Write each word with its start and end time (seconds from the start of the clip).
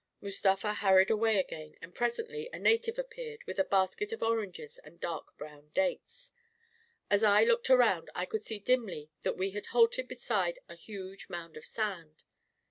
'* 0.13 0.17
Mustafa 0.21 0.73
hurried 0.73 1.11
away 1.11 1.37
again, 1.37 1.75
and 1.79 1.93
presently 1.93 2.49
a 2.51 2.57
native 2.57 2.97
appeared, 2.97 3.43
with 3.45 3.59
a 3.59 3.63
basket 3.63 4.11
of 4.11 4.23
oranges 4.23 4.79
and 4.79 4.99
dark 4.99 5.37
brown 5.37 5.69
dates... 5.75 6.31
As 7.11 7.23
I 7.23 7.43
looked 7.43 7.69
around, 7.69 8.09
I 8.15 8.25
could 8.25 8.41
see 8.41 8.57
dimly 8.57 9.11
that 9.21 9.37
we 9.37 9.51
had 9.51 9.67
halted 9.67 10.07
beside 10.07 10.57
a 10.67 10.73
huge 10.73 11.29
mound 11.29 11.55
of 11.55 11.67
sand. 11.67 12.23